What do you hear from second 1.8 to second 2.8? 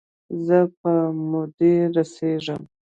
رسیږم